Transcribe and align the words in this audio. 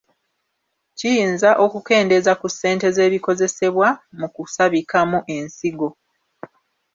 Kiyinza 0.97 1.49
okukendeeeza 1.65 2.33
ku 2.41 2.47
ssente 2.53 2.87
z’ebikozesebwa 2.95 3.87
mu 4.19 4.27
kusabikamu 4.35 5.19
ensigo. 5.35 5.89